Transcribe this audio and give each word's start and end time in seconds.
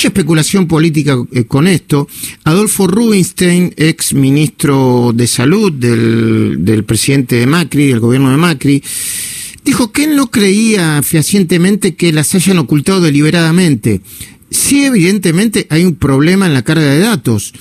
mucha 0.00 0.08
especulación 0.08 0.66
política 0.66 1.18
eh, 1.30 1.44
con 1.44 1.66
esto. 1.66 2.08
Adolfo 2.44 2.86
Rubinstein, 2.86 3.74
ex 3.76 4.14
ministro 4.14 5.12
de 5.14 5.26
Salud 5.26 5.70
del, 5.70 6.84
presidente 6.84 7.36
de 7.36 7.46
Macri, 7.46 7.88
del 7.88 8.00
gobierno 8.00 8.30
de 8.30 8.38
Macri, 8.38 8.82
dijo 9.62 9.92
que 9.92 10.04
él 10.04 10.16
no 10.16 10.30
creía 10.30 11.02
fehacientemente 11.02 11.96
que 11.96 12.14
las 12.14 12.34
hayan 12.34 12.56
ocultado 12.56 13.02
deliberadamente. 13.02 14.00
Sí, 14.50 14.84
evidentemente 14.84 15.66
hay 15.68 15.84
un 15.84 15.96
problema 15.96 16.46
en 16.46 16.54
la 16.54 16.62
carga 16.62 16.86
de 16.86 17.00
datos. 17.00 17.52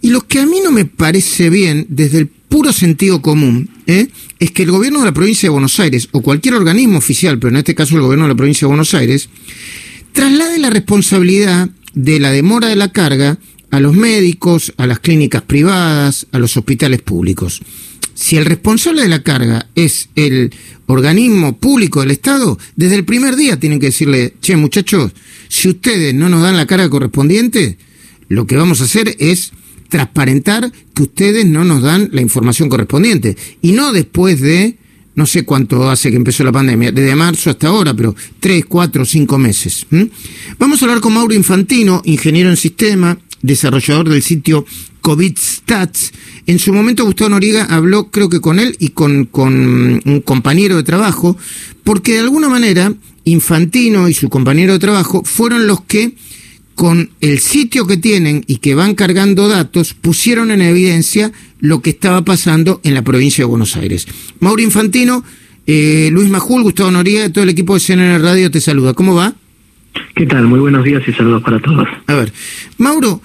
Y 0.00 0.10
lo 0.10 0.26
que 0.26 0.40
a 0.40 0.46
mí 0.46 0.58
no 0.64 0.72
me 0.72 0.86
parece 0.86 1.50
bien, 1.50 1.86
desde 1.88 2.18
el 2.18 2.26
puro 2.26 2.72
sentido 2.72 3.22
común, 3.22 3.70
¿eh? 3.86 4.08
es 4.40 4.50
que 4.50 4.64
el 4.64 4.72
gobierno 4.72 4.98
de 4.98 5.04
la 5.04 5.14
provincia 5.14 5.46
de 5.46 5.52
Buenos 5.52 5.78
Aires, 5.78 6.08
o 6.10 6.20
cualquier 6.20 6.54
organismo 6.54 6.98
oficial, 6.98 7.38
pero 7.38 7.50
en 7.50 7.58
este 7.58 7.76
caso 7.76 7.94
el 7.94 8.02
gobierno 8.02 8.24
de 8.24 8.30
la 8.30 8.36
provincia 8.36 8.66
de 8.66 8.70
Buenos 8.70 8.92
Aires, 8.92 9.28
traslade 10.16 10.58
la 10.58 10.70
responsabilidad 10.70 11.68
de 11.92 12.18
la 12.18 12.30
demora 12.30 12.68
de 12.68 12.76
la 12.76 12.90
carga 12.90 13.38
a 13.70 13.80
los 13.80 13.94
médicos, 13.94 14.72
a 14.78 14.86
las 14.86 14.98
clínicas 14.98 15.42
privadas, 15.42 16.26
a 16.32 16.38
los 16.38 16.56
hospitales 16.56 17.02
públicos. 17.02 17.60
Si 18.14 18.38
el 18.38 18.46
responsable 18.46 19.02
de 19.02 19.10
la 19.10 19.22
carga 19.22 19.68
es 19.74 20.08
el 20.16 20.54
organismo 20.86 21.58
público 21.58 22.00
del 22.00 22.12
Estado, 22.12 22.58
desde 22.76 22.94
el 22.94 23.04
primer 23.04 23.36
día 23.36 23.60
tienen 23.60 23.78
que 23.78 23.86
decirle, 23.86 24.32
che 24.40 24.56
muchachos, 24.56 25.12
si 25.48 25.68
ustedes 25.68 26.14
no 26.14 26.30
nos 26.30 26.40
dan 26.40 26.56
la 26.56 26.66
carga 26.66 26.88
correspondiente, 26.88 27.76
lo 28.28 28.46
que 28.46 28.56
vamos 28.56 28.80
a 28.80 28.84
hacer 28.84 29.14
es 29.18 29.52
transparentar 29.90 30.72
que 30.94 31.02
ustedes 31.02 31.44
no 31.44 31.62
nos 31.64 31.82
dan 31.82 32.08
la 32.12 32.22
información 32.22 32.70
correspondiente. 32.70 33.36
Y 33.60 33.72
no 33.72 33.92
después 33.92 34.40
de, 34.40 34.78
no 35.16 35.26
sé 35.26 35.44
cuánto 35.44 35.90
hace 35.90 36.10
que 36.10 36.16
empezó 36.16 36.44
la 36.44 36.52
pandemia, 36.52 36.92
desde 36.92 37.16
marzo 37.16 37.50
hasta 37.50 37.68
ahora, 37.68 37.94
pero 37.94 38.14
tres, 38.38 38.64
cuatro, 38.66 39.04
cinco 39.04 39.38
meses. 39.38 39.86
Vamos 40.58 40.80
a 40.80 40.84
hablar 40.84 41.00
con 41.00 41.14
Mauro 41.14 41.34
Infantino, 41.34 42.02
ingeniero 42.04 42.50
en 42.50 42.56
sistema, 42.56 43.18
desarrollador 43.42 44.10
del 44.10 44.22
sitio 44.22 44.64
COVID 45.00 45.36
Stats. 45.38 46.12
En 46.46 46.58
su 46.58 46.72
momento 46.72 47.04
Gustavo 47.04 47.30
Noriega 47.30 47.64
habló, 47.64 48.10
creo 48.10 48.28
que 48.28 48.40
con 48.40 48.60
él 48.60 48.76
y 48.78 48.90
con, 48.90 49.24
con 49.24 50.02
un 50.04 50.20
compañero 50.20 50.76
de 50.76 50.82
trabajo, 50.82 51.36
porque 51.82 52.12
de 52.12 52.20
alguna 52.20 52.48
manera 52.48 52.92
Infantino 53.24 54.08
y 54.08 54.14
su 54.14 54.28
compañero 54.28 54.74
de 54.74 54.78
trabajo 54.78 55.22
fueron 55.24 55.66
los 55.66 55.80
que 55.80 56.14
con 56.76 57.10
el 57.20 57.40
sitio 57.40 57.86
que 57.86 57.96
tienen 57.96 58.44
y 58.46 58.58
que 58.58 58.74
van 58.74 58.94
cargando 58.94 59.48
datos, 59.48 59.94
pusieron 59.94 60.50
en 60.50 60.60
evidencia 60.60 61.32
lo 61.58 61.80
que 61.80 61.90
estaba 61.90 62.22
pasando 62.22 62.80
en 62.84 62.94
la 62.94 63.02
provincia 63.02 63.42
de 63.42 63.48
Buenos 63.48 63.76
Aires. 63.76 64.06
Mauro 64.40 64.62
Infantino, 64.62 65.24
eh, 65.66 66.10
Luis 66.12 66.28
Majul, 66.28 66.62
Gustavo 66.62 66.90
Noriega, 66.90 67.32
todo 67.32 67.44
el 67.44 67.50
equipo 67.50 67.74
de 67.74 67.80
CNN 67.80 68.18
Radio 68.18 68.50
te 68.50 68.60
saluda. 68.60 68.92
¿Cómo 68.92 69.14
va? 69.14 69.34
¿Qué 70.14 70.26
tal? 70.26 70.46
Muy 70.46 70.60
buenos 70.60 70.84
días 70.84 71.02
y 71.08 71.12
saludos 71.12 71.42
para 71.42 71.60
todos. 71.60 71.88
A 72.06 72.14
ver, 72.14 72.30
Mauro, 72.76 73.22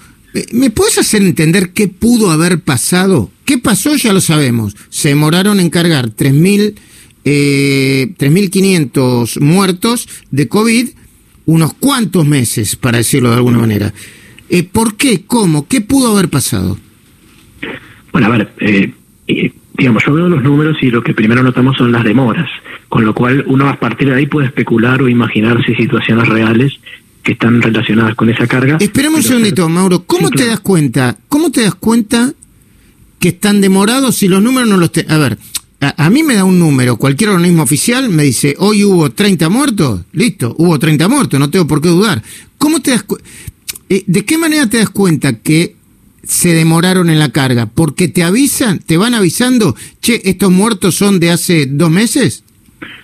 ¿Me 0.52 0.70
puedes 0.70 0.96
hacer 0.96 1.20
entender 1.22 1.72
qué 1.72 1.88
pudo 1.88 2.30
haber 2.30 2.60
pasado? 2.60 3.30
¿Qué 3.44 3.58
pasó? 3.58 3.94
Ya 3.96 4.14
lo 4.14 4.22
sabemos. 4.22 4.74
Se 4.88 5.10
demoraron 5.10 5.60
en 5.60 5.68
cargar 5.68 6.08
3.000, 6.16 6.74
eh, 7.26 8.14
3.500 8.18 9.40
muertos 9.40 10.08
de 10.30 10.48
COVID 10.48 10.88
unos 11.46 11.74
cuantos 11.74 12.26
meses, 12.26 12.76
para 12.76 12.98
decirlo 12.98 13.30
de 13.30 13.36
alguna 13.36 13.58
manera. 13.58 13.92
Eh, 14.48 14.62
¿Por 14.64 14.96
qué? 14.96 15.24
¿Cómo? 15.26 15.66
¿Qué 15.66 15.80
pudo 15.80 16.12
haber 16.12 16.28
pasado? 16.28 16.78
Bueno, 18.12 18.26
a 18.26 18.30
ver, 18.30 18.52
eh, 18.60 18.92
eh, 19.26 19.52
digamos, 19.76 20.04
yo 20.06 20.12
veo 20.12 20.28
los 20.28 20.42
números 20.42 20.76
y 20.82 20.90
lo 20.90 21.02
que 21.02 21.14
primero 21.14 21.42
notamos 21.42 21.76
son 21.76 21.90
las 21.90 22.04
demoras, 22.04 22.48
con 22.88 23.04
lo 23.04 23.14
cual 23.14 23.44
uno 23.46 23.68
a 23.68 23.80
partir 23.80 24.08
de 24.08 24.16
ahí 24.16 24.26
puede 24.26 24.48
especular 24.48 25.00
o 25.02 25.08
imaginarse 25.08 25.74
situaciones 25.74 26.28
reales 26.28 26.72
que 27.22 27.32
están 27.32 27.62
relacionadas 27.62 28.14
con 28.14 28.28
esa 28.28 28.46
carga. 28.46 28.76
Esperemos 28.80 29.20
un 29.20 29.22
segundito, 29.22 29.68
Mauro. 29.68 30.04
¿Cómo 30.04 30.30
te 30.30 30.46
das 30.46 30.60
cuenta? 30.60 31.16
¿Cómo 31.28 31.50
te 31.50 31.62
das 31.62 31.74
cuenta 31.74 32.32
que 33.18 33.28
están 33.28 33.60
demorados 33.60 34.16
si 34.16 34.28
los 34.28 34.42
números 34.42 34.68
no 34.68 34.76
los... 34.76 34.90
Te... 34.90 35.06
A 35.08 35.16
ver, 35.16 35.38
a, 35.82 36.10
mí 36.10 36.22
me 36.22 36.34
da 36.34 36.44
un 36.44 36.60
número, 36.60 36.96
cualquier 36.96 37.30
organismo 37.30 37.64
oficial 37.64 38.08
me 38.08 38.22
dice, 38.22 38.54
hoy 38.58 38.84
hubo 38.84 39.10
30 39.10 39.48
muertos, 39.48 40.02
listo, 40.12 40.54
hubo 40.56 40.78
30 40.78 41.08
muertos, 41.08 41.40
no 41.40 41.50
tengo 41.50 41.66
por 41.66 41.82
qué 41.82 41.88
dudar. 41.88 42.22
¿Cómo 42.56 42.80
te 42.80 42.92
das 42.92 43.04
eh, 43.88 44.04
¿De 44.06 44.24
qué 44.24 44.38
manera 44.38 44.68
te 44.68 44.78
das 44.78 44.90
cuenta 44.90 45.40
que 45.40 45.74
se 46.22 46.54
demoraron 46.54 47.10
en 47.10 47.18
la 47.18 47.30
carga? 47.30 47.66
¿Porque 47.66 48.06
te 48.06 48.22
avisan, 48.22 48.78
te 48.78 48.96
van 48.96 49.14
avisando, 49.14 49.74
che, 50.00 50.22
estos 50.24 50.52
muertos 50.52 50.94
son 50.94 51.18
de 51.18 51.30
hace 51.30 51.66
dos 51.66 51.90
meses? 51.90 52.44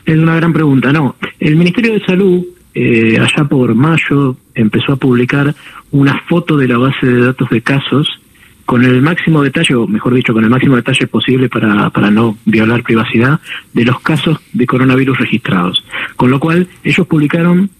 Es 0.07 0.17
una 0.17 0.37
gran 0.37 0.53
pregunta, 0.53 0.93
no. 0.93 1.17
El 1.41 1.57
Ministerio 1.57 1.95
de 1.95 2.05
Salud 2.07 2.45
eh, 2.75 3.19
allá 3.19 3.49
por 3.49 3.75
mayo 3.75 4.37
empezó 4.55 4.93
a 4.93 4.97
publicar 4.97 5.53
una 5.91 6.23
foto 6.29 6.57
de 6.57 6.69
la 6.69 6.79
base 6.79 7.07
de 7.07 7.23
datos 7.23 7.51
de 7.51 7.61
casos 7.61 8.18
con 8.69 8.85
el 8.85 9.01
máximo 9.01 9.43
detalle, 9.43 9.75
o 9.75 9.87
mejor 9.87 10.13
dicho, 10.13 10.35
con 10.35 10.45
el 10.45 10.51
máximo 10.51 10.77
detalle 10.77 11.07
posible 11.07 11.49
para, 11.49 11.89
para 11.89 12.11
no 12.11 12.37
violar 12.45 12.83
privacidad, 12.83 13.41
de 13.73 13.83
los 13.83 13.99
casos 14.01 14.41
de 14.53 14.67
coronavirus 14.67 15.17
registrados. 15.17 15.83
Con 16.17 16.31
lo 16.31 16.39
cual, 16.39 16.69
ellos 16.85 17.07
publicaron 17.07 17.71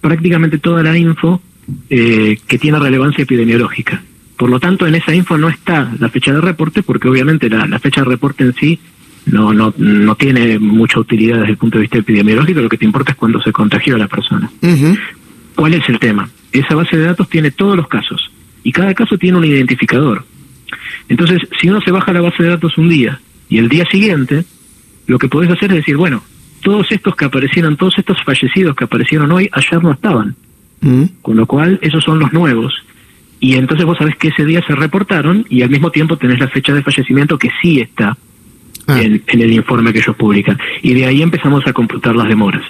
prácticamente 0.00 0.58
toda 0.58 0.82
la 0.82 0.98
info 0.98 1.40
eh, 1.88 2.40
que 2.44 2.58
tiene 2.58 2.80
relevancia 2.80 3.22
epidemiológica. 3.22 4.02
Por 4.36 4.50
lo 4.50 4.58
tanto, 4.58 4.84
en 4.84 4.96
esa 4.96 5.14
info 5.14 5.38
no 5.38 5.48
está 5.48 5.92
la 6.00 6.08
fecha 6.08 6.32
de 6.32 6.40
reporte, 6.40 6.82
porque 6.82 7.08
obviamente 7.08 7.48
la, 7.48 7.68
la 7.68 7.78
fecha 7.78 8.00
de 8.00 8.08
reporte 8.08 8.42
en 8.42 8.54
sí 8.54 8.80
no, 9.26 9.52
no, 9.52 9.72
no 9.76 10.14
tiene 10.16 10.58
mucha 10.58 10.98
utilidad 10.98 11.38
desde 11.38 11.52
el 11.52 11.56
punto 11.56 11.78
de 11.78 11.82
vista 11.82 11.98
epidemiológico, 11.98 12.60
lo 12.60 12.68
que 12.68 12.78
te 12.78 12.84
importa 12.84 13.12
es 13.12 13.16
cuando 13.16 13.40
se 13.40 13.52
contagió 13.52 13.94
a 13.94 13.98
la 13.98 14.08
persona. 14.08 14.50
¿Cuál 15.54 15.74
es 15.74 15.88
el 15.88 16.00
tema? 16.00 16.28
Esa 16.50 16.74
base 16.74 16.96
de 16.96 17.04
datos 17.04 17.28
tiene 17.28 17.52
todos 17.52 17.76
los 17.76 17.86
casos 17.86 18.32
y 18.64 18.72
cada 18.72 18.92
caso 18.92 19.16
tiene 19.18 19.38
un 19.38 19.44
identificador. 19.44 20.24
Entonces, 21.08 21.40
si 21.60 21.68
uno 21.68 21.80
se 21.80 21.90
baja 21.90 22.12
la 22.12 22.20
base 22.20 22.42
de 22.42 22.50
datos 22.50 22.78
un 22.78 22.88
día 22.88 23.20
y 23.48 23.58
el 23.58 23.68
día 23.68 23.84
siguiente, 23.90 24.44
lo 25.06 25.18
que 25.18 25.28
podés 25.28 25.50
hacer 25.50 25.70
es 25.70 25.78
decir, 25.78 25.96
bueno, 25.96 26.22
todos 26.62 26.90
estos 26.90 27.16
que 27.16 27.24
aparecieron, 27.24 27.76
todos 27.76 27.98
estos 27.98 28.18
fallecidos 28.24 28.76
que 28.76 28.84
aparecieron 28.84 29.30
hoy, 29.32 29.48
ayer 29.52 29.82
no 29.82 29.92
estaban. 29.92 30.36
Con 31.22 31.36
lo 31.36 31.46
cual, 31.46 31.78
esos 31.80 32.02
son 32.02 32.18
los 32.18 32.32
nuevos. 32.32 32.74
Y 33.38 33.54
entonces 33.54 33.86
vos 33.86 33.98
sabés 33.98 34.16
que 34.16 34.28
ese 34.28 34.44
día 34.44 34.62
se 34.66 34.74
reportaron 34.74 35.46
y 35.48 35.62
al 35.62 35.70
mismo 35.70 35.90
tiempo 35.90 36.16
tenés 36.16 36.40
la 36.40 36.48
fecha 36.48 36.74
de 36.74 36.82
fallecimiento 36.82 37.38
que 37.38 37.50
sí 37.60 37.80
está 37.80 38.16
Ah. 38.86 39.00
en, 39.00 39.22
el 39.28 39.52
informe 39.52 39.92
que 39.92 40.00
ellos 40.00 40.16
publican. 40.16 40.58
Y 40.82 40.94
de 40.94 41.06
ahí 41.06 41.22
empezamos 41.22 41.66
a 41.66 41.72
computar 41.72 42.16
las 42.16 42.28
demoras. 42.28 42.62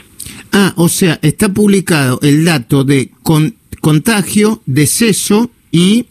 Ah, 0.52 0.72
o 0.76 0.88
sea, 0.88 1.18
está 1.22 1.48
publicado 1.48 2.18
el 2.22 2.44
dato 2.44 2.84
de 2.84 3.10
con, 3.22 3.54
contagio, 3.80 4.62
deceso 4.66 5.50
y 5.70 6.06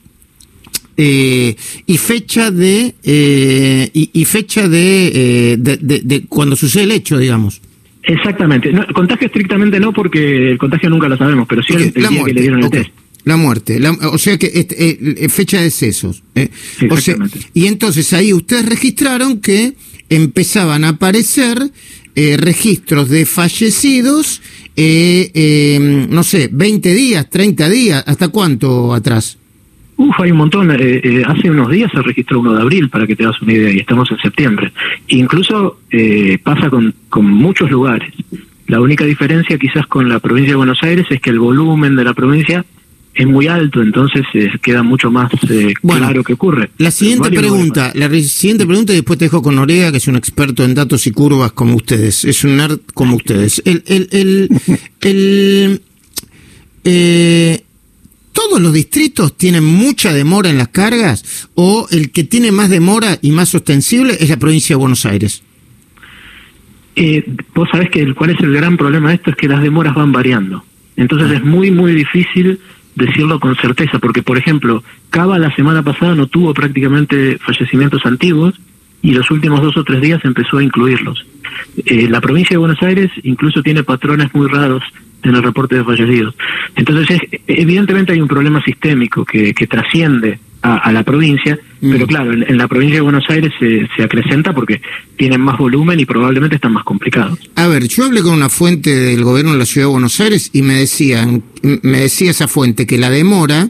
eh, 1.03 1.55
y 1.87 1.97
fecha 1.97 2.51
de 2.51 2.93
eh, 3.03 3.89
y, 3.91 4.25
fecha 4.25 4.67
de, 4.69 5.07
eh, 5.07 5.57
de, 5.57 5.77
de, 6.03 6.25
cuando 6.27 6.55
sucede 6.55 6.83
el 6.83 6.91
hecho, 6.91 7.17
digamos. 7.17 7.59
Exactamente. 8.03 8.71
No, 8.71 8.85
contagio 8.93 9.25
estrictamente 9.25 9.79
no, 9.79 9.93
porque 9.93 10.51
el 10.51 10.59
contagio 10.59 10.91
nunca 10.91 11.09
lo 11.09 11.17
sabemos, 11.17 11.47
pero 11.49 11.63
sí 11.63 11.73
el, 11.73 11.91
día 11.91 12.23
que 12.23 12.33
le 12.33 12.41
dieron 12.41 12.63
el 12.63 12.69
test. 12.69 12.91
La 13.23 13.35
muerte, 13.35 13.79
o 13.87 14.17
sea 14.19 14.37
que 14.37 14.51
este, 14.53 15.29
fecha 15.29 15.57
de 15.57 15.63
decesos. 15.65 16.21
o 16.89 16.97
sea, 16.97 17.15
y 17.55 17.65
entonces 17.65 18.13
ahí 18.13 18.31
ustedes 18.31 18.67
registraron 18.67 19.41
que 19.41 19.73
empezaban 20.09 20.83
a 20.83 20.89
aparecer 20.89 21.57
eh, 22.15 22.37
registros 22.37 23.09
de 23.09 23.25
fallecidos, 23.25 24.41
eh, 24.75 26.07
no 26.09 26.23
sé, 26.23 26.49
20 26.51 26.93
días, 26.93 27.27
30 27.27 27.69
días, 27.69 28.03
¿hasta 28.05 28.27
cuánto 28.27 28.93
atrás? 28.93 29.39
Uf, 30.03 30.19
hay 30.19 30.31
un 30.31 30.37
montón. 30.37 30.71
Eh, 30.71 31.23
hace 31.25 31.49
unos 31.49 31.69
días 31.69 31.91
se 31.91 32.01
registró 32.01 32.39
uno 32.39 32.53
de 32.53 32.61
abril, 32.61 32.89
para 32.89 33.05
que 33.05 33.15
te 33.15 33.23
das 33.23 33.41
una 33.41 33.53
idea, 33.53 33.71
y 33.71 33.79
estamos 33.79 34.09
en 34.11 34.17
septiembre. 34.17 34.71
Incluso 35.07 35.79
pasa 36.43 36.69
con, 36.69 36.93
con 37.09 37.25
muchos 37.25 37.69
lugares. 37.69 38.13
La 38.67 38.79
única 38.79 39.03
diferencia 39.03 39.57
quizás 39.57 39.85
con 39.87 40.07
la 40.07 40.19
provincia 40.19 40.53
de 40.53 40.55
Buenos 40.55 40.81
Aires 40.81 41.05
es 41.09 41.19
que 41.19 41.29
el 41.29 41.39
volumen 41.39 41.95
de 41.95 42.05
la 42.05 42.13
provincia 42.13 42.65
es 43.13 43.27
muy 43.27 43.47
alto, 43.47 43.81
entonces 43.81 44.23
eh, 44.33 44.49
queda 44.61 44.83
mucho 44.83 45.11
más 45.11 45.31
eh, 45.49 45.73
claro 45.81 46.23
que 46.23 46.33
ocurre. 46.33 46.69
La 46.77 46.91
siguiente 46.91 47.29
pregunta, 47.29 47.91
la 47.93 48.09
siguiente 48.21 48.65
pregunta 48.65 48.93
y 48.93 48.97
después 48.97 49.19
te 49.19 49.25
dejo 49.25 49.41
con 49.41 49.55
Noriega, 49.55 49.91
que 49.91 49.97
es 49.97 50.07
un 50.07 50.15
experto 50.15 50.63
en 50.63 50.73
datos 50.73 51.05
y 51.07 51.11
curvas 51.11 51.51
como 51.51 51.75
ustedes, 51.75 52.23
es 52.23 52.43
un 52.45 52.57
nerd 52.57 52.79
como 52.93 53.17
ustedes. 53.17 53.61
El, 53.65 53.83
el, 53.85 54.07
el, 54.11 54.49
el 55.01 55.81
eh, 56.85 57.63
¿Todos 58.51 58.63
los 58.63 58.73
distritos 58.73 59.37
tienen 59.37 59.63
mucha 59.63 60.11
demora 60.11 60.49
en 60.49 60.57
las 60.57 60.67
cargas 60.67 61.49
o 61.55 61.87
el 61.89 62.11
que 62.11 62.25
tiene 62.25 62.51
más 62.51 62.69
demora 62.69 63.17
y 63.21 63.31
más 63.31 63.55
ostensible 63.55 64.17
es 64.19 64.29
la 64.29 64.35
provincia 64.35 64.75
de 64.75 64.77
Buenos 64.77 65.05
Aires? 65.05 65.41
Eh, 66.97 67.23
vos 67.55 67.69
sabés 67.71 67.89
que 67.89 68.13
cuál 68.13 68.31
es 68.31 68.41
el 68.41 68.51
gran 68.51 68.75
problema 68.75 69.07
de 69.07 69.15
esto 69.15 69.29
es 69.29 69.37
que 69.37 69.47
las 69.47 69.63
demoras 69.63 69.95
van 69.95 70.11
variando. 70.11 70.65
Entonces 70.97 71.29
ah. 71.31 71.35
es 71.35 71.45
muy, 71.45 71.71
muy 71.71 71.93
difícil 71.93 72.59
decirlo 72.93 73.39
con 73.39 73.55
certeza, 73.55 73.99
porque 73.99 74.21
por 74.21 74.37
ejemplo, 74.37 74.83
Cava 75.11 75.39
la 75.39 75.55
semana 75.55 75.81
pasada 75.81 76.13
no 76.13 76.27
tuvo 76.27 76.53
prácticamente 76.53 77.37
fallecimientos 77.37 78.05
antiguos 78.05 78.59
y 79.01 79.11
los 79.11 79.29
últimos 79.31 79.61
dos 79.61 79.75
o 79.77 79.83
tres 79.83 80.01
días 80.01 80.23
empezó 80.23 80.57
a 80.57 80.63
incluirlos. 80.63 81.25
Eh, 81.85 82.07
la 82.09 82.21
provincia 82.21 82.55
de 82.55 82.59
Buenos 82.59 82.81
Aires 82.81 83.11
incluso 83.23 83.61
tiene 83.61 83.83
patrones 83.83 84.33
muy 84.33 84.47
raros 84.47 84.83
en 85.23 85.35
el 85.35 85.43
reporte 85.43 85.75
de 85.75 85.83
fallecidos. 85.83 86.35
Entonces, 86.75 87.19
evidentemente 87.47 88.13
hay 88.13 88.21
un 88.21 88.27
problema 88.27 88.61
sistémico 88.63 89.23
que, 89.25 89.53
que 89.53 89.67
trasciende 89.67 90.39
a, 90.63 90.91
la 90.91 91.03
provincia, 91.03 91.57
mm. 91.81 91.91
pero 91.91 92.05
claro, 92.05 92.33
en, 92.33 92.57
la 92.57 92.67
provincia 92.67 92.97
de 92.97 93.01
Buenos 93.01 93.27
Aires 93.29 93.51
se, 93.59 93.87
se, 93.95 94.03
acrecenta 94.03 94.53
porque 94.53 94.79
tienen 95.17 95.41
más 95.41 95.57
volumen 95.57 95.99
y 95.99 96.05
probablemente 96.05 96.55
están 96.55 96.73
más 96.73 96.83
complicados. 96.83 97.39
A 97.55 97.67
ver, 97.67 97.87
yo 97.87 98.05
hablé 98.05 98.21
con 98.21 98.33
una 98.33 98.49
fuente 98.49 98.95
del 98.95 99.23
gobierno 99.23 99.53
de 99.53 99.57
la 99.57 99.65
ciudad 99.65 99.87
de 99.87 99.93
Buenos 99.93 100.19
Aires 100.19 100.51
y 100.53 100.61
me 100.61 100.75
decían, 100.75 101.43
me 101.63 102.01
decía 102.01 102.29
esa 102.29 102.47
fuente 102.47 102.85
que 102.85 102.99
la 102.99 103.09
demora 103.09 103.69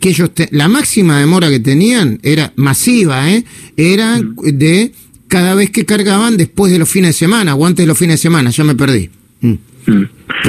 que 0.00 0.08
ellos 0.10 0.30
la 0.50 0.68
máxima 0.68 1.18
demora 1.18 1.48
que 1.48 1.60
tenían 1.60 2.18
era 2.22 2.52
masiva, 2.56 3.30
¿eh? 3.30 3.44
Era 3.76 4.18
mm. 4.18 4.34
de 4.54 4.92
cada 5.28 5.54
vez 5.54 5.70
que 5.70 5.84
cargaban 5.84 6.36
después 6.36 6.72
de 6.72 6.78
los 6.78 6.88
fines 6.88 7.10
de 7.10 7.12
semana 7.12 7.54
o 7.54 7.64
antes 7.66 7.84
de 7.84 7.86
los 7.86 7.98
fines 7.98 8.14
de 8.14 8.18
semana, 8.18 8.50
ya 8.50 8.64
me 8.64 8.74
perdí. 8.74 9.08
Mm. 9.40 9.54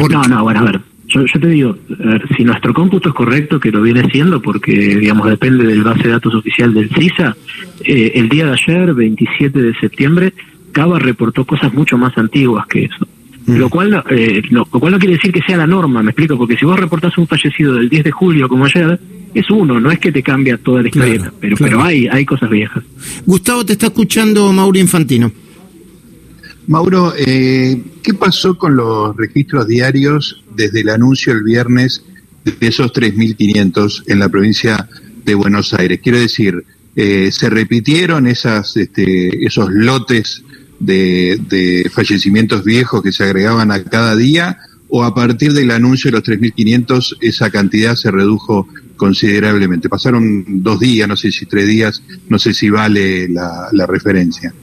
No, 0.10 0.24
no, 0.24 0.44
bueno, 0.44 0.60
a 0.60 0.64
ver, 0.64 0.82
yo, 1.14 1.26
te 1.26 1.48
digo, 1.48 1.78
si 2.36 2.44
nuestro 2.44 2.74
cómputo 2.74 3.10
es 3.10 3.16
correcto, 3.16 3.60
que 3.60 3.72
lo 3.72 3.82
viene 3.82 4.10
siendo, 4.10 4.42
porque, 4.42 4.72
digamos, 4.72 5.30
depende 5.30 5.66
del 5.66 5.84
base 5.84 6.04
de 6.04 6.10
datos 6.10 6.34
oficial 6.36 6.74
del 6.74 6.90
CISA, 6.90 7.36
eh, 7.84 8.14
el 8.16 8.30
día 8.30 8.46
de 8.46 8.54
ayer, 8.54 8.94
27 8.94 9.62
de 9.62 9.74
septiembre, 9.76 10.34
Cava 10.72 11.00
reportó 11.00 11.44
cosas 11.46 11.74
mucho 11.74 11.98
más 11.98 12.18
antiguas 12.18 12.66
que 12.68 12.86
eso. 12.86 13.08
Mm. 13.46 13.58
Lo, 13.58 13.70
cual, 13.70 14.04
eh, 14.10 14.42
lo, 14.52 14.66
cual 14.66 14.94
no 14.94 15.00
quiere 15.00 15.16
decir 15.16 15.34
que 15.34 15.42
sea 15.42 15.58
la 15.58 15.68
norma, 15.68 16.02
me 16.02 16.12
explico, 16.12 16.38
porque 16.38 16.56
si 16.56 16.66
vos 16.66 16.80
reportás 16.80 17.18
un 17.18 17.28
fallecido 17.28 17.74
del 17.74 17.90
10 17.90 18.06
de 18.06 18.12
julio 18.12 18.48
como 18.48 18.66
ayer, 18.66 19.00
es 19.34 19.50
uno, 19.50 19.80
no 19.80 19.92
es 19.92 20.00
que 20.00 20.12
te 20.12 20.24
cambia 20.24 20.58
toda 20.58 20.82
la 20.82 20.90
historia, 20.90 21.34
pero, 21.40 21.56
pero 21.58 21.82
hay, 21.82 22.08
hay 22.08 22.26
cosas 22.26 22.50
viejas. 22.50 22.84
Gustavo, 23.26 23.66
te 23.66 23.74
está 23.74 23.88
escuchando 23.88 24.52
Mauro 24.52 24.78
Infantino. 24.78 25.32
Mauro, 26.68 27.14
eh, 27.18 27.82
¿qué 28.04 28.14
pasó 28.14 28.58
con 28.58 28.76
los 28.76 29.16
registros 29.18 29.68
diarios 29.68 30.44
desde 30.56 30.82
el 30.82 30.90
anuncio 30.90 31.34
el 31.34 31.44
viernes 31.44 32.04
de 32.46 32.56
esos 32.62 32.94
3.500 32.94 34.04
en 34.08 34.20
la 34.20 34.30
provincia 34.30 34.88
de 35.26 35.34
Buenos 35.36 35.74
Aires? 35.74 36.00
Quiero 36.04 36.20
decir, 36.20 36.64
eh, 36.96 37.30
¿se 37.32 37.50
repitieron 37.50 38.28
esas, 38.28 38.78
este, 38.78 39.46
esos 39.46 39.70
lotes 39.72 40.44
de, 40.80 41.90
fallecimientos 41.94 42.64
viejos 42.64 43.02
que 43.02 43.12
se 43.12 43.24
agregaban 43.24 43.72
a 43.72 43.84
cada 43.84 44.16
día? 44.16 44.58
¿O 44.88 45.04
a 45.04 45.16
partir 45.16 45.54
del 45.54 45.72
anuncio 45.72 46.12
de 46.12 46.18
los 46.18 46.24
3.500 46.24 47.18
esa 47.22 47.50
cantidad 47.50 47.96
se 47.96 48.12
redujo 48.12 48.68
considerablemente? 49.02 49.90
Pasaron 49.90 50.46
dos 50.62 50.80
días, 50.80 51.08
no 51.08 51.18
sé 51.18 51.32
si 51.32 51.48
tres 51.48 51.66
días, 51.68 52.04
no 52.30 52.38
sé 52.38 52.54
si 52.54 52.70
vale 52.70 53.28
la 53.28 53.88
referencia. 53.88 54.54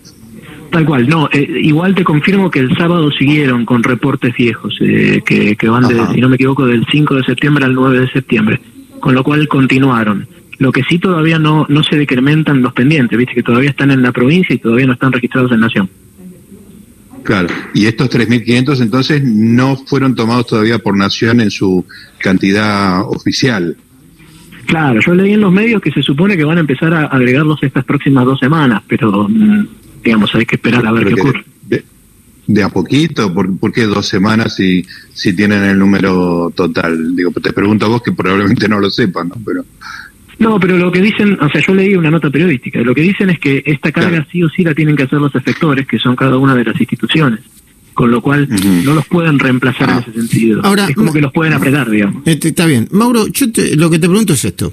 Tal 0.71 0.85
cual, 0.85 1.09
no, 1.09 1.29
eh, 1.33 1.47
igual 1.63 1.95
te 1.95 2.05
confirmo 2.05 2.51
que 2.51 2.59
el 2.59 2.77
sábado 2.77 3.11
siguieron 3.11 3.65
con 3.65 3.83
reportes 3.83 4.35
viejos, 4.37 4.77
eh, 4.81 5.23
que, 5.25 5.57
que, 5.57 5.69
van, 5.69 5.89
de, 5.89 5.95
si 6.15 6.21
no 6.21 6.29
me 6.29 6.35
equivoco, 6.35 6.67
del 6.67 6.85
5 6.91 7.15
de 7.15 7.25
septiembre 7.25 7.65
al 7.65 7.75
9 7.75 8.01
de 8.01 8.11
septiembre, 8.11 8.61
con 9.01 9.15
lo 9.15 9.25
cual 9.25 9.49
continuaron. 9.49 10.29
Lo 10.59 10.71
que 10.71 10.83
sí 10.83 10.99
todavía 10.99 11.39
no, 11.39 11.65
no 11.69 11.83
se 11.83 11.97
decrementan 11.97 12.61
los 12.61 12.75
pendientes, 12.75 13.17
viste 13.17 13.35
que 13.35 13.43
todavía 13.43 13.71
están 13.71 13.91
en 13.91 14.03
la 14.03 14.13
provincia 14.13 14.55
y 14.55 14.59
todavía 14.59 14.87
no 14.87 14.93
están 14.93 15.13
registrados 15.13 15.53
en 15.53 15.61
Nación. 15.61 15.89
Claro, 17.23 17.49
y 17.75 17.87
estos 17.87 18.11
3.500 18.11 18.83
entonces 18.83 19.23
no 19.25 19.77
fueron 19.77 20.15
tomados 20.15 20.47
todavía 20.47 20.79
por 20.79 20.97
Nación 20.97 21.41
en 21.41 21.51
su 21.51 21.85
cantidad 22.19 23.03
oficial. 23.03 23.77
Claro, 24.69 25.01
yo 25.01 25.15
leí 25.15 25.33
en 25.33 25.41
los 25.41 25.51
medios 25.51 25.81
que 25.81 25.91
se 25.91 26.03
supone 26.03 26.37
que 26.37 26.45
van 26.45 26.59
a 26.59 26.61
empezar 26.61 26.93
a 26.93 27.07
agregarlos 27.07 27.59
estas 27.63 27.87
próximas 27.87 28.27
dos 28.27 28.39
semanas, 28.39 28.83
pero 28.87 29.27
mm, 29.27 29.67
digamos, 30.05 30.35
hay 30.35 30.45
que 30.45 30.57
esperar 30.57 30.87
a 30.87 30.93
ver 30.93 31.07
qué 31.07 31.15
ocurre. 31.15 31.45
De, 32.47 32.63
a 32.63 32.69
poquito? 32.69 33.33
¿Por, 33.33 33.73
qué 33.73 33.85
dos 33.85 34.07
semanas 34.07 34.57
si, 34.57 34.85
si 35.15 35.35
tienen 35.35 35.63
el 35.65 35.79
número 35.79 36.53
total? 36.55 37.17
Digo, 37.17 37.31
te 37.31 37.55
pregunto 37.55 37.87
a 37.87 37.89
vos 37.89 38.03
que 38.03 38.13
probablemente 38.13 38.69
no 38.69 38.79
lo 38.79 38.91
sepan, 38.91 39.31
¿no? 39.31 39.37
Pero... 39.43 39.65
No, 40.39 40.61
pero 40.61 40.77
lo 40.77 40.93
que 40.93 41.01
dicen, 41.01 41.39
o 41.41 41.49
sea, 41.49 41.63
yo 41.63 41.75
leí 41.75 41.95
una 41.95 42.11
nota 42.11 42.29
periodística, 42.29 42.79
lo 42.81 42.95
que 42.95 43.03
dicen 43.03 43.31
es 43.31 43.39
que 43.39 43.63
esta 43.65 43.91
carga 43.91 44.27
sí 44.31 44.43
o 44.43 44.51
sí 44.51 44.65
la 44.65 44.75
tienen 44.75 44.97
que 44.97 45.05
hacer 45.05 45.19
los 45.19 45.35
efectores, 45.35 45.87
que 45.87 45.99
son 45.99 46.15
cada 46.15 46.37
una 46.37 46.55
de 46.55 46.65
las 46.65 46.79
instituciones, 46.79 47.41
con 47.99 48.13
lo 48.13 48.23
cual 48.23 48.49
no 48.85 48.95
los 48.95 49.09
pueden 49.09 49.41
reemplazar 49.41 49.91
en 49.91 49.97
ah. 49.97 50.05
ese 50.07 50.13
sentido. 50.13 50.61
Ahora, 50.63 50.87
es 50.89 50.95
como 50.95 51.13
que 51.13 51.21
los 51.21 51.33
pueden 51.33 51.53
apretar, 51.53 51.91
digamos. 51.91 52.23
Este, 52.27 52.51
está 52.51 52.65
bien. 52.65 52.87
Mauro, 52.93 53.27
yo 53.27 53.47
lo 53.75 53.91
que 53.91 53.99
te 53.99 54.09
pregunto 54.09 54.35
es 54.35 54.45
esto. 54.45 54.73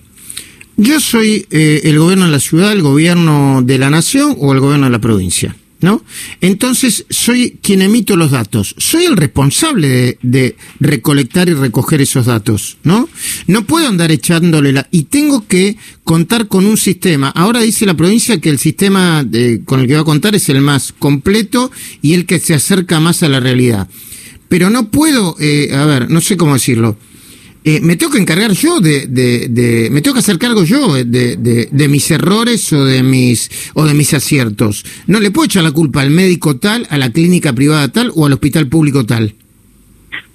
Yo 0.77 0.99
soy 0.99 1.47
eh, 1.49 1.81
el 1.85 1.97
gobierno 1.97 2.25
de 2.25 2.31
la 2.31 2.39
ciudad, 2.39 2.71
el 2.71 2.83
gobierno 2.83 3.63
de 3.63 3.79
la 3.79 3.89
nación 3.89 4.35
o 4.37 4.53
el 4.53 4.59
gobierno 4.59 4.85
de 4.85 4.91
la 4.91 4.99
provincia. 4.99 5.55
¿No? 5.85 6.03
Entonces, 6.41 7.05
soy 7.11 7.59
quien 7.61 7.83
emito 7.83 8.15
los 8.15 8.31
datos. 8.31 8.73
Soy 8.79 9.05
el 9.05 9.15
responsable 9.15 10.17
de, 10.23 10.55
recolectar 10.79 11.47
y 11.47 11.53
recoger 11.53 12.01
esos 12.01 12.25
datos, 12.25 12.77
¿no? 12.81 13.07
No 13.45 13.67
puedo 13.67 13.87
andar 13.87 14.11
echándole 14.11 14.71
la... 14.71 14.87
Y 14.89 15.03
tengo 15.03 15.45
que 15.47 15.77
contar 16.03 16.47
con 16.47 16.65
un 16.65 16.77
sistema. 16.77 17.29
Ahora 17.29 17.59
dice 17.61 17.85
la 17.85 17.93
provincia 17.93 18.41
que 18.41 18.49
el 18.49 18.57
sistema 18.57 19.23
con 19.65 19.79
el 19.79 19.85
que 19.85 19.93
va 19.93 20.01
a 20.01 20.05
contar 20.05 20.33
es 20.33 20.49
el 20.49 20.59
más 20.61 20.91
completo 20.91 21.71
y 22.01 22.15
el 22.15 22.25
que 22.25 22.39
se 22.39 22.55
acerca 22.55 22.99
más 22.99 23.21
a 23.21 23.29
la 23.29 23.39
realidad. 23.39 23.87
Pero 24.49 24.71
no 24.71 24.89
puedo, 24.89 25.35
eh, 25.39 25.69
a 25.71 25.85
ver, 25.85 26.09
no 26.09 26.19
sé 26.19 26.35
cómo 26.35 26.55
decirlo 26.55 26.97
eh, 27.67 27.79
me 27.81 27.95
tengo 27.95 28.13
que 28.13 28.19
encargar 28.19 28.51
yo 28.51 28.79
de, 28.79 29.07
de, 29.07 29.89
me 29.91 30.03
tengo 30.03 30.13
que 30.13 30.19
hacer 30.19 30.37
cargo 30.37 30.63
yo 30.63 30.93
de, 30.93 31.35
de, 31.35 31.87
mis 31.87 32.11
errores 32.11 32.71
o 32.71 32.85
de 32.85 33.01
mis 33.01 33.71
o 33.73 33.85
de 33.85 33.95
mis 33.95 34.13
aciertos. 34.13 34.85
No 35.07 35.19
le 35.19 35.31
puedo 35.31 35.47
echar 35.47 35.63
la 35.63 35.71
culpa 35.71 36.01
al 36.01 36.11
médico 36.11 36.57
tal, 36.57 36.85
a 36.91 36.99
la 36.99 37.11
clínica 37.11 37.53
privada 37.53 37.91
tal 37.91 38.11
o 38.13 38.27
al 38.27 38.33
hospital 38.33 38.67
público 38.67 39.03
tal. 39.03 39.33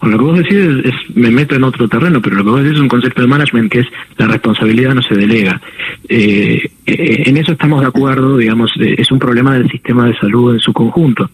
Bueno, 0.00 0.16
lo 0.16 0.18
que 0.18 0.24
vos 0.24 0.38
decís 0.38 0.92
es, 0.92 1.16
me 1.16 1.30
meto 1.30 1.54
en 1.54 1.62
otro 1.62 1.86
terreno, 1.86 2.20
pero 2.20 2.34
lo 2.34 2.42
que 2.42 2.50
vos 2.50 2.62
decís 2.64 2.76
es 2.78 2.82
un 2.82 2.88
concepto 2.88 3.22
de 3.22 3.28
management 3.28 3.70
que 3.70 3.80
es 3.80 3.86
la 4.16 4.26
responsabilidad 4.26 4.94
no 4.94 5.02
se 5.02 5.14
delega. 5.14 5.60
Eh, 6.08 6.68
eh, 6.84 7.22
en 7.26 7.36
eso 7.36 7.52
estamos 7.52 7.80
de 7.82 7.86
acuerdo, 7.86 8.38
digamos, 8.38 8.72
es 8.76 9.08
un 9.12 9.20
problema 9.20 9.54
del 9.54 9.70
sistema 9.70 10.06
de 10.06 10.16
salud 10.18 10.54
en 10.54 10.60
su 10.60 10.72
conjunto 10.72 11.30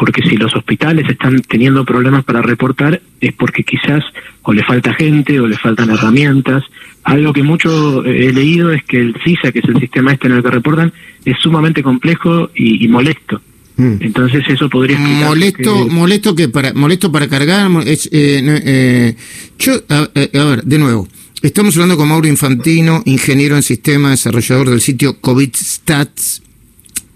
porque 0.00 0.22
si 0.22 0.38
los 0.38 0.56
hospitales 0.56 1.06
están 1.10 1.42
teniendo 1.42 1.84
problemas 1.84 2.24
para 2.24 2.40
reportar 2.40 3.02
es 3.20 3.34
porque 3.34 3.62
quizás 3.64 4.02
o 4.40 4.54
le 4.54 4.64
falta 4.64 4.94
gente 4.94 5.38
o 5.38 5.46
le 5.46 5.58
faltan 5.58 5.90
herramientas. 5.90 6.64
Algo 7.04 7.34
que 7.34 7.42
mucho 7.42 8.02
he 8.06 8.32
leído 8.32 8.72
es 8.72 8.82
que 8.84 8.98
el 8.98 9.14
CISA, 9.22 9.52
que 9.52 9.58
es 9.58 9.66
el 9.66 9.78
sistema 9.78 10.12
este 10.12 10.28
en 10.28 10.36
el 10.36 10.42
que 10.42 10.50
reportan, 10.50 10.90
es 11.22 11.36
sumamente 11.38 11.82
complejo 11.82 12.48
y, 12.54 12.88
molesto. 12.88 13.42
Mm. 13.76 13.96
Entonces 14.00 14.42
eso 14.48 14.70
podría 14.70 14.96
explicar 14.96 15.28
molesto 15.28 15.86
que... 15.86 15.92
molesto 15.92 16.34
que 16.34 16.48
para 16.48 16.72
molesto 16.72 17.12
para 17.12 17.28
cargar 17.28 17.70
es 17.84 18.06
eh, 18.06 18.42
eh, 18.64 19.16
yo 19.58 19.74
a, 19.90 20.08
ver 20.14 20.62
de 20.64 20.78
nuevo 20.78 21.08
estamos 21.42 21.76
hablando 21.76 21.98
con 21.98 22.08
Mauro 22.08 22.26
Infantino 22.26 23.02
ingeniero 23.04 23.54
en 23.54 23.62
sistema 23.62 24.10
desarrollador 24.10 24.70
del 24.70 24.80
sitio 24.80 25.20
COVID 25.20 25.50
Stats 25.54 26.42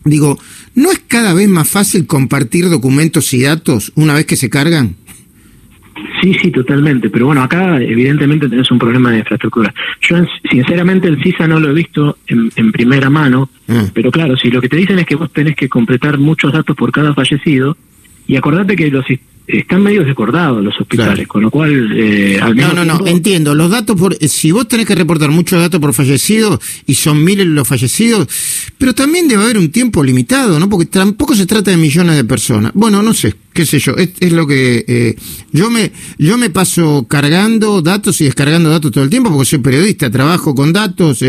digo 0.05 0.39
¿No 0.75 0.91
es 0.91 1.01
cada 1.07 1.35
vez 1.35 1.49
más 1.49 1.69
fácil 1.69 2.07
compartir 2.07 2.69
documentos 2.69 3.33
y 3.33 3.43
datos 3.43 3.93
una 3.95 4.15
vez 4.15 4.27
que 4.27 4.37
se 4.37 4.51
cargan? 4.51 4.97
Sí, 6.21 6.35
sí, 6.41 6.51
totalmente. 6.51 7.11
Pero 7.11 7.27
bueno, 7.27 7.43
acá 7.43 7.81
evidentemente 7.81 8.49
tenés 8.49 8.71
un 8.71 8.79
problema 8.79 9.11
de 9.11 9.19
infraestructura. 9.19 9.73
Yo 10.01 10.17
sinceramente 10.51 11.07
el 11.07 11.23
CISA 11.23 11.47
no 11.47 11.61
lo 11.61 11.71
he 11.71 11.75
visto 11.75 12.19
en, 12.27 12.73
primera 12.73 13.09
mano, 13.11 13.51
ah. 13.69 13.87
pero 13.93 14.11
claro, 14.11 14.37
si 14.37 14.51
lo 14.51 14.61
que 14.61 14.69
te 14.69 14.77
dicen 14.77 14.99
es 14.99 15.07
que 15.07 15.15
vos 15.15 15.33
tenés 15.33 15.55
que 15.55 15.69
completar 15.69 16.19
muchos 16.19 16.53
datos 16.53 16.75
por 16.75 16.91
cada 16.91 17.15
fallecido, 17.15 17.77
y 18.27 18.37
acordate 18.37 18.75
que 18.75 18.91
los 18.91 19.05
están 19.47 19.83
medio 19.83 20.05
descordados 20.05 20.65
los 20.65 20.81
hospitales, 20.81 21.29
con 21.29 21.43
lo 21.43 21.51
cual... 21.51 21.93
Eh, 21.95 22.41
no, 22.55 22.73
no, 22.73 22.85
no, 22.85 23.07
entiendo. 23.07 23.55
Los 23.55 23.71
datos, 23.71 23.99
por 23.99 24.17
eh, 24.19 24.29
si 24.29 24.51
vos 24.51 24.67
tenés 24.67 24.87
que 24.87 24.95
reportar 24.95 25.31
muchos 25.31 25.61
datos 25.61 25.81
por 25.81 25.93
fallecidos 25.93 26.61
y 26.87 26.95
son 26.95 27.23
miles 27.23 27.47
los 27.47 27.69
fallecidos, 27.69 28.27
pero 28.79 28.95
también 28.95 29.29
debe 29.29 29.45
haber 29.45 29.59
un 29.59 29.71
tiempo 29.71 30.03
limitado, 30.03 30.59
¿no? 30.59 30.69
Porque 30.69 30.87
tampoco 30.87 31.35
se 31.35 31.45
trata 31.45 31.71
de 31.71 31.77
millones 31.77 32.17
de 32.17 32.25
personas. 32.25 32.73
Bueno, 32.75 33.03
no 33.03 33.13
sé, 33.13 33.35
qué 33.53 33.67
sé 33.67 33.79
yo, 33.79 33.95
es, 33.97 34.33
lo 34.33 34.47
que... 34.47 34.85
Eh, 34.89 35.17
yo, 35.53 35.71
me, 35.71 35.93
yo 36.19 36.39
me 36.39 36.49
paso 36.49 37.07
cargando 37.07 37.83
datos 37.83 38.21
y 38.23 38.25
descargando 38.25 38.71
datos 38.71 38.93
todo 38.93 39.05
el 39.05 39.11
tiempo 39.11 39.31
porque 39.31 39.45
soy 39.45 39.59
periodista, 39.59 40.11
trabajo 40.11 40.55
con 40.55 40.73
datos. 40.73 41.23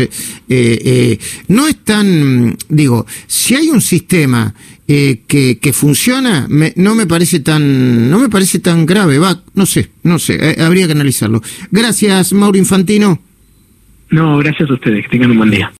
no 1.48 1.68
es 1.68 1.76
tan... 1.84 2.56
Digo, 2.70 3.04
si 3.26 3.54
hay 3.54 3.68
un 3.68 3.82
sistema 3.82 4.54
eh, 4.88 5.22
que, 5.26 5.58
que, 5.58 5.72
funciona, 5.72 6.46
no 6.76 6.94
me 6.94 7.06
parece 7.06 7.40
tan, 7.40 8.08
no 8.10 8.18
me 8.18 8.28
parece 8.28 8.60
tan 8.60 8.86
grave, 8.86 9.18
va, 9.18 9.42
no 9.54 9.66
sé, 9.66 9.90
no 10.04 10.18
sé, 10.18 10.38
eh, 10.40 10.62
habría 10.62 10.86
que 10.86 10.92
analizarlo. 10.92 11.42
Gracias, 11.70 12.32
Mauro 12.32 12.56
Infantino. 12.56 13.20
No, 14.10 14.38
gracias 14.38 14.70
a 14.70 14.74
ustedes, 14.74 15.04
que 15.04 15.10
tengan 15.10 15.32
un 15.32 15.38
buen 15.38 15.50
día. 15.50 15.72